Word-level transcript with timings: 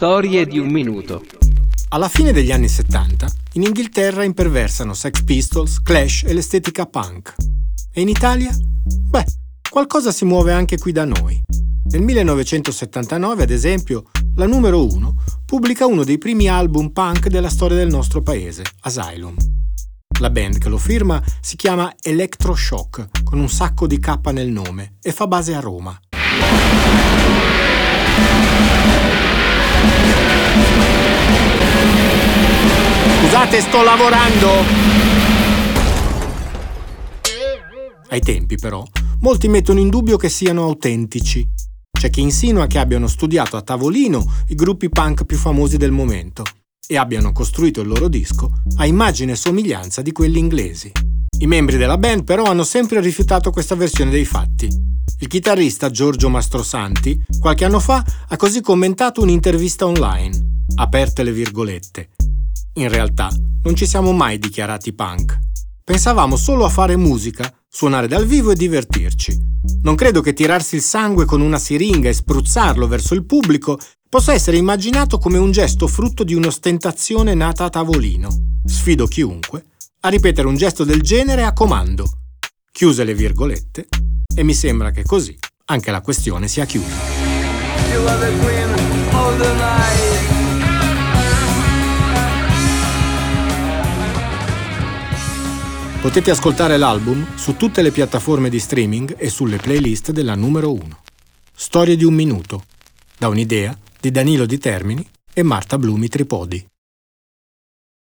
Storie 0.00 0.46
di 0.46 0.58
un 0.58 0.68
minuto. 0.70 1.22
Alla 1.90 2.08
fine 2.08 2.32
degli 2.32 2.50
anni 2.50 2.68
70, 2.68 3.30
in 3.52 3.64
Inghilterra 3.64 4.24
imperversano 4.24 4.94
Sex 4.94 5.22
Pistols, 5.24 5.82
Clash 5.82 6.22
e 6.26 6.32
l'estetica 6.32 6.86
punk. 6.86 7.34
E 7.92 8.00
in 8.00 8.08
Italia? 8.08 8.50
Beh, 9.10 9.26
qualcosa 9.68 10.10
si 10.10 10.24
muove 10.24 10.54
anche 10.54 10.78
qui 10.78 10.92
da 10.92 11.04
noi. 11.04 11.38
Nel 11.90 12.00
1979, 12.00 13.42
ad 13.42 13.50
esempio, 13.50 14.04
la 14.36 14.46
numero 14.46 14.90
1 14.90 15.16
pubblica 15.44 15.84
uno 15.84 16.02
dei 16.02 16.16
primi 16.16 16.48
album 16.48 16.92
punk 16.92 17.28
della 17.28 17.50
storia 17.50 17.76
del 17.76 17.90
nostro 17.90 18.22
paese, 18.22 18.62
Asylum. 18.80 19.34
La 20.18 20.30
band 20.30 20.56
che 20.56 20.70
lo 20.70 20.78
firma 20.78 21.22
si 21.42 21.56
chiama 21.56 21.94
Electroshock, 22.00 23.22
con 23.22 23.38
un 23.38 23.50
sacco 23.50 23.86
di 23.86 23.98
K 23.98 24.18
nel 24.32 24.48
nome, 24.48 24.94
e 25.02 25.12
fa 25.12 25.26
base 25.26 25.54
a 25.54 25.60
Roma. 25.60 26.00
Scusate, 33.40 33.60
sto 33.62 33.82
lavorando! 33.82 34.48
Ai 38.10 38.20
tempi, 38.20 38.56
però, 38.56 38.84
molti 39.20 39.48
mettono 39.48 39.80
in 39.80 39.88
dubbio 39.88 40.18
che 40.18 40.28
siano 40.28 40.64
autentici. 40.64 41.48
C'è 41.90 42.10
chi 42.10 42.20
insinua 42.20 42.66
che 42.66 42.78
abbiano 42.78 43.06
studiato 43.06 43.56
a 43.56 43.62
tavolino 43.62 44.30
i 44.48 44.54
gruppi 44.54 44.90
punk 44.90 45.24
più 45.24 45.38
famosi 45.38 45.78
del 45.78 45.90
momento 45.90 46.44
e 46.86 46.98
abbiano 46.98 47.32
costruito 47.32 47.80
il 47.80 47.88
loro 47.88 48.08
disco 48.08 48.60
a 48.76 48.84
immagine 48.84 49.32
e 49.32 49.36
somiglianza 49.36 50.02
di 50.02 50.12
quelli 50.12 50.38
inglesi. 50.38 50.92
I 51.38 51.46
membri 51.46 51.78
della 51.78 51.96
band 51.96 52.24
però 52.24 52.44
hanno 52.44 52.64
sempre 52.64 53.00
rifiutato 53.00 53.50
questa 53.50 53.74
versione 53.74 54.10
dei 54.10 54.26
fatti. 54.26 54.68
Il 55.18 55.28
chitarrista 55.28 55.88
Giorgio 55.88 56.28
Mastrosanti 56.28 57.18
qualche 57.40 57.64
anno 57.64 57.80
fa 57.80 58.04
ha 58.28 58.36
così 58.36 58.60
commentato 58.60 59.22
un'intervista 59.22 59.86
online, 59.86 60.64
aperte 60.74 61.22
le 61.22 61.32
virgolette. 61.32 62.10
In 62.74 62.88
realtà 62.88 63.28
non 63.62 63.74
ci 63.74 63.86
siamo 63.86 64.12
mai 64.12 64.38
dichiarati 64.38 64.92
punk. 64.92 65.38
Pensavamo 65.82 66.36
solo 66.36 66.64
a 66.64 66.68
fare 66.68 66.96
musica, 66.96 67.52
suonare 67.68 68.06
dal 68.06 68.26
vivo 68.26 68.52
e 68.52 68.54
divertirci. 68.54 69.36
Non 69.82 69.96
credo 69.96 70.20
che 70.20 70.32
tirarsi 70.32 70.76
il 70.76 70.82
sangue 70.82 71.24
con 71.24 71.40
una 71.40 71.58
siringa 71.58 72.08
e 72.08 72.12
spruzzarlo 72.12 72.86
verso 72.86 73.14
il 73.14 73.26
pubblico 73.26 73.78
possa 74.08 74.32
essere 74.32 74.56
immaginato 74.56 75.18
come 75.18 75.38
un 75.38 75.50
gesto 75.50 75.88
frutto 75.88 76.22
di 76.22 76.34
un'ostentazione 76.34 77.34
nata 77.34 77.64
a 77.64 77.70
tavolino. 77.70 78.28
Sfido 78.64 79.06
chiunque 79.06 79.64
a 80.02 80.08
ripetere 80.08 80.46
un 80.46 80.56
gesto 80.56 80.84
del 80.84 81.02
genere 81.02 81.42
a 81.42 81.52
comando. 81.52 82.08
Chiuse 82.70 83.02
le 83.02 83.14
virgolette 83.14 83.88
e 84.32 84.42
mi 84.44 84.54
sembra 84.54 84.92
che 84.92 85.02
così 85.02 85.36
anche 85.66 85.90
la 85.90 86.00
questione 86.00 86.46
sia 86.46 86.64
chiusa. 86.66 86.94
Potete 96.00 96.30
ascoltare 96.30 96.78
l'album 96.78 97.36
su 97.36 97.56
tutte 97.56 97.82
le 97.82 97.90
piattaforme 97.90 98.48
di 98.48 98.58
streaming 98.58 99.16
e 99.18 99.28
sulle 99.28 99.58
playlist 99.58 100.12
della 100.12 100.34
numero 100.34 100.72
1. 100.72 101.02
Storie 101.54 101.94
di 101.94 102.04
un 102.04 102.14
minuto, 102.14 102.64
da 103.18 103.28
un'idea 103.28 103.76
di 104.00 104.10
Danilo 104.10 104.46
Di 104.46 104.56
Termini 104.56 105.06
e 105.34 105.42
Marta 105.42 105.76
Blumi 105.76 106.08
Tripodi. 106.08 106.66